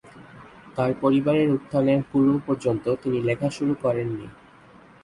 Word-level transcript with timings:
তার 0.75 0.91
পরিবারের 1.01 1.49
উত্থানের 1.51 1.99
পূর্ব-পর্যন্ত 2.11 2.85
তিনি 3.03 3.17
লেখা 3.21 3.49
শুরু 3.49 3.73
করেননি। 3.81 4.27